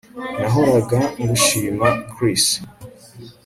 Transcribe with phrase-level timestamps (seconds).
[0.39, 2.45] Nahoraga ngushima Chris